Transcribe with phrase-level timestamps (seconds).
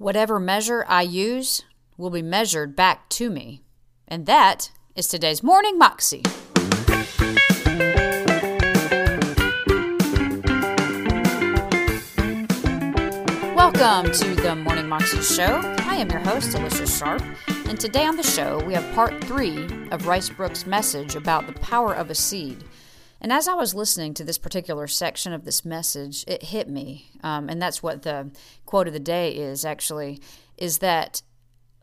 [0.00, 1.64] Whatever measure I use
[1.96, 3.64] will be measured back to me.
[4.06, 6.22] And that is today's Morning Moxie.
[13.56, 15.60] Welcome to the Morning Moxie Show.
[15.80, 17.24] I am your host, Alicia Sharp,
[17.66, 21.54] and today on the show we have part three of Rice Broocks' message about the
[21.54, 22.62] power of a seed.
[23.20, 27.10] And as I was listening to this particular section of this message, it hit me.
[27.22, 28.30] Um, and that's what the
[28.64, 30.20] quote of the day is actually,
[30.56, 31.22] is that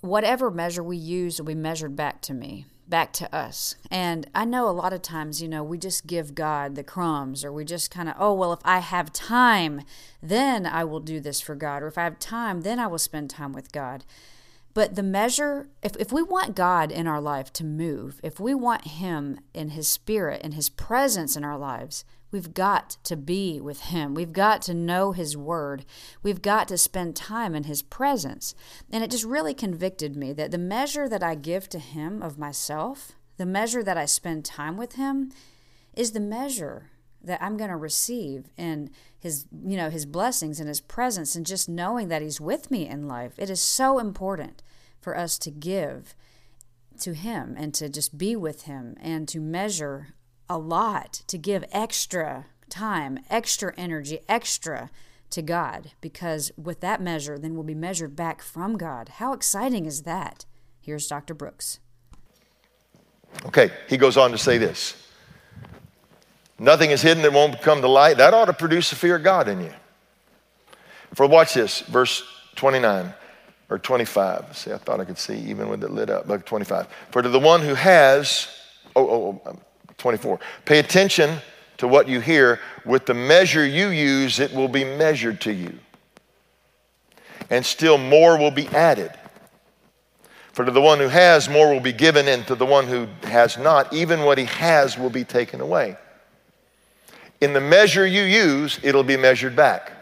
[0.00, 3.74] whatever measure we use will be measured back to me, back to us.
[3.90, 7.44] And I know a lot of times, you know, we just give God the crumbs
[7.44, 9.82] or we just kind of, oh, well, if I have time,
[10.22, 11.82] then I will do this for God.
[11.82, 14.04] Or if I have time, then I will spend time with God.
[14.74, 18.54] But the measure, if, if we want God in our life to move, if we
[18.54, 23.60] want Him in His Spirit and His presence in our lives, we've got to be
[23.60, 24.14] with Him.
[24.14, 25.84] We've got to know His Word.
[26.24, 28.56] We've got to spend time in His presence.
[28.90, 32.36] And it just really convicted me that the measure that I give to Him of
[32.36, 35.30] myself, the measure that I spend time with Him,
[35.94, 36.90] is the measure
[37.24, 41.46] that I'm going to receive in his you know his blessings and his presence and
[41.46, 43.32] just knowing that he's with me in life.
[43.38, 44.62] It is so important
[45.00, 46.14] for us to give
[47.00, 50.14] to Him and to just be with Him and to measure
[50.48, 54.90] a lot, to give extra time, extra energy, extra
[55.30, 59.08] to God, because with that measure, then we'll be measured back from God.
[59.16, 60.44] How exciting is that?
[60.80, 61.34] Here's Dr.
[61.34, 61.78] Broocks.
[63.46, 64.94] Okay, he goes on to say this
[66.58, 68.18] Nothing is hidden that won't come to light.
[68.18, 69.72] That ought to produce the fear of God in you.
[71.14, 72.22] For watch this, verse
[72.56, 73.12] 29
[73.70, 74.56] or 25.
[74.56, 76.28] See, I thought I could see even with it lit up.
[76.28, 76.88] But 25.
[77.10, 78.48] For to the one who has,
[78.94, 79.60] oh, oh, um,
[79.98, 80.38] 24.
[80.64, 81.38] Pay attention
[81.78, 82.60] to what you hear.
[82.84, 85.78] With the measure you use, it will be measured to you.
[87.50, 89.12] And still more will be added.
[90.52, 93.08] For to the one who has, more will be given, and to the one who
[93.24, 95.96] has not, even what he has will be taken away.
[97.44, 99.92] In the measure you use, it'll be measured back.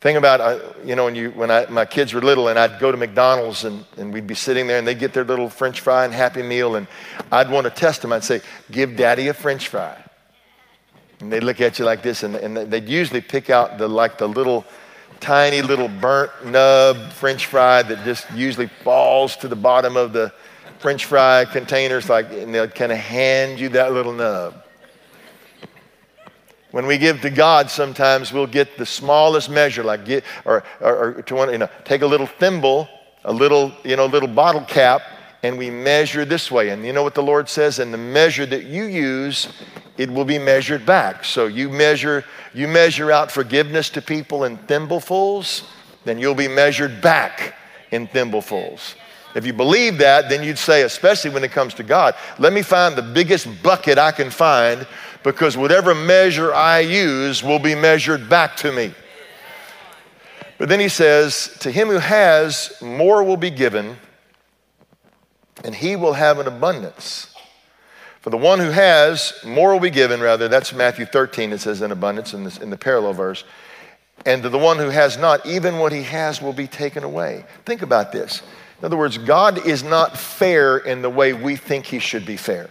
[0.00, 2.80] Thing about, uh, you know, when, you, when I, my kids were little and I'd
[2.80, 5.80] go to McDonald's and, and we'd be sitting there and they'd get their little french
[5.82, 6.86] fry and Happy Meal and
[7.30, 8.10] I'd want to test them.
[8.10, 8.40] I'd say,
[8.70, 10.02] give daddy a french fry.
[11.20, 14.16] And they'd look at you like this and, and they'd usually pick out the, like
[14.16, 14.64] the little,
[15.20, 20.32] tiny little burnt nub french fry that just usually falls to the bottom of the
[20.78, 24.63] french fry containers like, and they'll kind of hand you that little nub.
[26.74, 31.18] When we give to God, sometimes we'll get the smallest measure, like get, or, or,
[31.18, 32.88] or to one, you know, take a little thimble,
[33.24, 35.02] a little, you know, little bottle cap,
[35.44, 36.70] and we measure this way.
[36.70, 37.78] And you know what the Lord says?
[37.78, 39.50] And the measure that you use,
[39.98, 41.24] it will be measured back.
[41.24, 45.62] So you measure, you measure out forgiveness to people in thimblefuls,
[46.04, 47.54] then you'll be measured back
[47.92, 48.96] in thimblefuls.
[49.34, 52.62] If you believe that, then you'd say, especially when it comes to God, let me
[52.62, 54.86] find the biggest bucket I can find
[55.24, 58.94] because whatever measure I use will be measured back to me.
[60.58, 63.96] But then he says, To him who has, more will be given,
[65.64, 67.34] and he will have an abundance.
[68.20, 70.48] For the one who has, more will be given, rather.
[70.48, 73.44] That's Matthew 13, it says in abundance in, this, in the parallel verse.
[74.24, 77.44] And to the one who has not, even what he has will be taken away.
[77.66, 78.42] Think about this.
[78.78, 82.36] In other words, God is not fair in the way we think he should be
[82.36, 82.70] fair.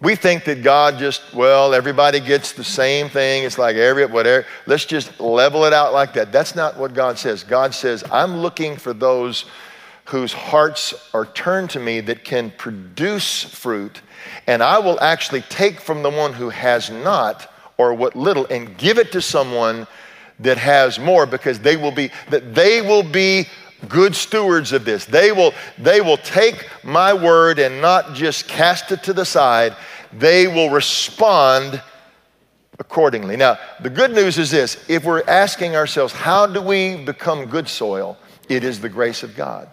[0.00, 3.44] We think that God just, well, everybody gets the same thing.
[3.44, 4.44] It's like every, whatever.
[4.66, 6.32] Let's just level it out like that.
[6.32, 7.44] That's not what God says.
[7.44, 9.44] God says, I'm looking for those
[10.06, 14.02] whose hearts are turned to me that can produce fruit,
[14.48, 17.48] and I will actually take from the one who has not
[17.78, 19.86] or what little and give it to someone
[20.40, 23.46] that has more because they will be that they will be
[23.88, 25.04] good stewards of this.
[25.04, 29.76] They will, they will take my word and not just cast it to the side,
[30.12, 31.82] they will respond
[32.78, 33.36] accordingly.
[33.36, 37.68] Now, the good news is this if we're asking ourselves, how do we become good
[37.68, 38.16] soil?
[38.48, 39.68] It is the grace of God.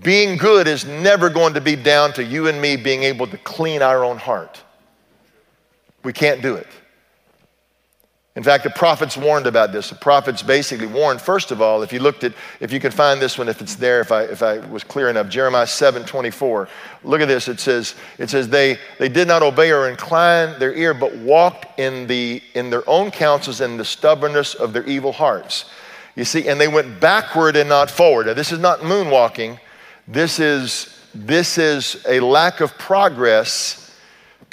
[0.00, 3.36] Being good is never going to be down to you and me being able to
[3.38, 4.62] clean our own heart.
[6.02, 6.66] We can't do it.
[8.36, 9.90] In fact, the prophets warned about this.
[9.90, 13.22] The prophets basically warned, first of all, if you looked at, if you could find
[13.22, 16.68] this one, if it's there, if I, if I was clear enough, Jeremiah 7 24.
[17.04, 17.46] Look at this.
[17.46, 21.78] It says, it says they, they did not obey or incline their ear, but walked
[21.78, 25.66] in, the, in their own counsels and the stubbornness of their evil hearts.
[26.16, 28.26] You see, and they went backward and not forward.
[28.26, 29.60] Now, this is not moonwalking.
[30.08, 33.83] This is, this is a lack of progress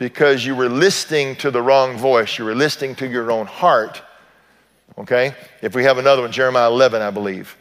[0.02, 2.38] because you were listening to the wrong voice.
[2.38, 4.02] You were listening to your own heart
[4.98, 5.34] Okay?
[5.62, 7.58] If we have another one, Jeremiah 11, I believe.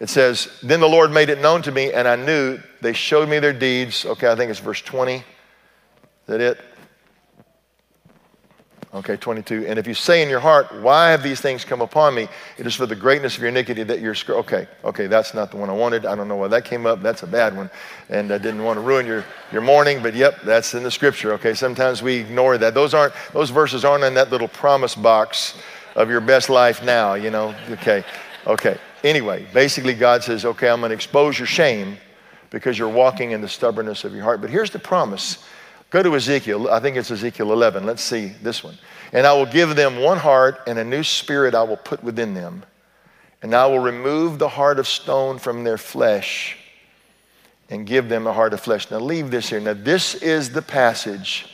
[0.00, 3.28] It says, Then the Lord made it known to me, and I knew they showed
[3.28, 4.04] me their deeds.
[4.04, 5.16] Okay, I think it's verse 20.
[5.16, 5.22] Is
[6.26, 6.60] that it?
[8.94, 9.66] Okay, 22.
[9.66, 12.26] And if you say in your heart, Why have these things come upon me?
[12.56, 14.14] It is for the greatness of your iniquity that you're.
[14.26, 16.06] Okay, okay, that's not the one I wanted.
[16.06, 17.02] I don't know why that came up.
[17.02, 17.70] That's a bad one.
[18.08, 21.34] And I didn't want to ruin your, your morning, but yep, that's in the scripture.
[21.34, 22.72] Okay, sometimes we ignore that.
[22.72, 25.58] Those aren't, those verses aren't in that little promise box
[25.94, 27.54] of your best life now, you know?
[27.70, 28.04] Okay,
[28.46, 28.78] okay.
[29.04, 31.98] Anyway, basically, God says, Okay, I'm going to expose your shame
[32.48, 34.40] because you're walking in the stubbornness of your heart.
[34.40, 35.44] But here's the promise
[35.90, 36.68] Go to Ezekiel.
[36.70, 37.86] I think it's Ezekiel 11.
[37.86, 38.76] Let's see this one.
[39.12, 42.34] And I will give them one heart, and a new spirit I will put within
[42.34, 42.64] them.
[43.40, 46.58] And I will remove the heart of stone from their flesh
[47.70, 48.90] and give them a heart of flesh.
[48.90, 49.60] Now, leave this here.
[49.60, 51.46] Now, this is the passage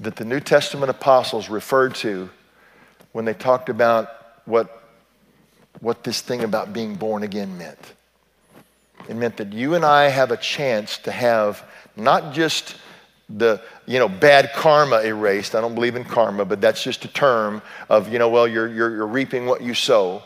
[0.00, 2.28] that the New Testament apostles referred to
[3.12, 4.08] when they talked about
[4.44, 4.82] what,
[5.80, 7.94] what this thing about being born again meant.
[9.08, 11.64] It meant that you and I have a chance to have
[11.96, 12.76] not just
[13.28, 17.08] the you know bad karma erased i don't believe in karma but that's just a
[17.08, 20.22] term of you know well you're, you're, you're reaping what you sow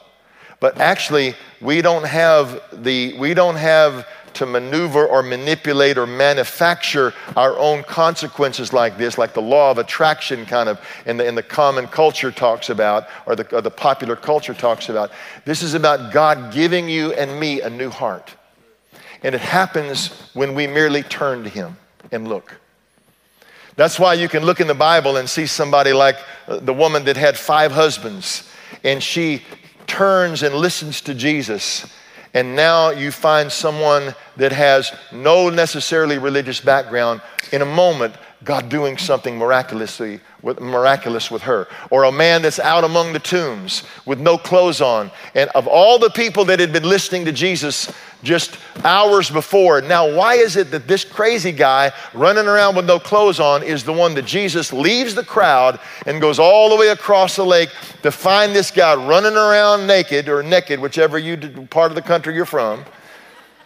[0.60, 7.12] but actually we don't have the we don't have to maneuver or manipulate or manufacture
[7.36, 11.34] our own consequences like this, like the law of attraction kind of in the, in
[11.34, 15.10] the common culture talks about, or the, or the popular culture talks about.
[15.44, 18.34] This is about God giving you and me a new heart.
[19.22, 21.76] And it happens when we merely turn to Him
[22.10, 22.58] and look.
[23.76, 27.04] That's why you can look in the Bible and see somebody like uh, the woman
[27.04, 28.50] that had five husbands,
[28.84, 29.42] and she
[29.86, 31.86] turns and listens to Jesus.
[32.32, 37.20] And now you find someone that has no necessarily religious background.
[37.52, 41.68] In a moment, God doing something miraculously with, miraculous with her.
[41.90, 45.10] Or a man that's out among the tombs with no clothes on.
[45.34, 47.92] And of all the people that had been listening to Jesus
[48.22, 52.98] just hours before, now why is it that this crazy guy running around with no
[52.98, 56.88] clothes on is the one that Jesus leaves the crowd and goes all the way
[56.88, 57.70] across the lake
[58.02, 61.36] to find this guy running around naked or naked, whichever you
[61.68, 62.84] part of the country you're from?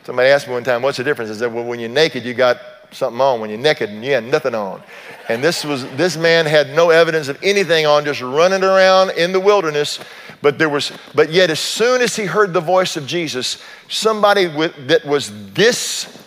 [0.04, 1.30] Somebody asked me one time, what's the difference?
[1.30, 2.58] I said, well, when you're naked, you got
[2.90, 3.40] something on.
[3.40, 4.82] When you're naked and you had nothing on.
[5.28, 9.32] And this was this man had no evidence of anything on, just running around in
[9.32, 9.98] the wilderness.
[10.42, 14.46] But there was, but yet as soon as he heard the voice of Jesus, somebody
[14.46, 16.22] with, that was this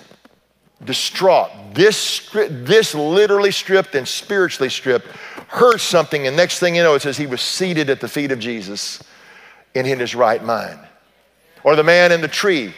[0.83, 5.06] distraught, this this literally stripped and spiritually stripped,
[5.50, 8.31] heard something, and next thing you know, it says he was seated at the feet
[8.31, 9.03] of Jesus
[9.75, 10.79] and in his right mind.
[11.63, 12.74] Or the man in the tree,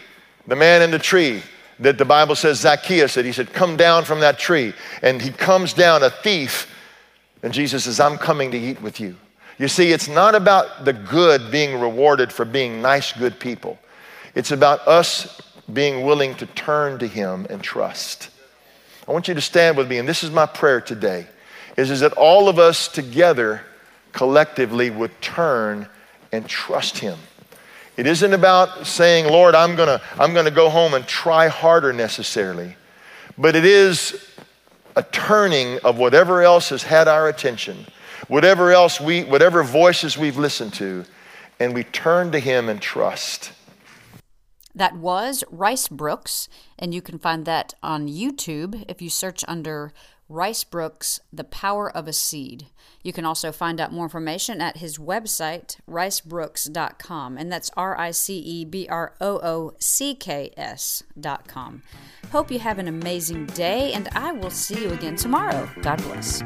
[0.50, 1.42] the man in the tree
[1.80, 4.74] that the Bible says Zacchaeus said, he said, Come down from that tree.
[5.02, 6.68] And he comes down, a thief,
[7.42, 9.16] and Jesus says, I'm coming to eat with you.
[9.58, 13.78] You see, it's not about the good being rewarded for being nice, good people.
[14.36, 15.42] It's about us
[15.72, 18.30] being willing to turn to him and trust.
[19.08, 21.28] I want you to stand with me, and this is my prayer today,
[21.78, 23.62] is, is that all of us together
[24.12, 25.88] collectively would turn
[26.32, 27.18] and trust him.
[28.00, 31.50] It isn't about saying, Lord, I'm going to I'm going to go home and try
[31.50, 32.78] harder necessarily,
[33.38, 34.26] but it is
[34.96, 37.86] a turning of whatever else has had our attention,
[38.30, 41.04] whatever else we, whatever voices we've listened to,
[41.60, 43.52] and we turn to Him and trust.
[44.74, 49.92] That was Rice Broocks, and you can find that on YouTube if you search under
[50.30, 52.68] Rice Broocks, The Power of a Seed.
[53.02, 58.12] You can also find out more information at his website, ricebroocks.com, and that's R I
[58.12, 61.82] C E B R O O C K S.com.
[62.32, 65.68] Hope you have an amazing day, and I will see you again tomorrow.
[65.82, 66.44] God bless.